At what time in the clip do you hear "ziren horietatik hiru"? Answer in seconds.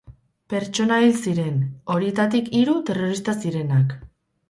1.27-2.77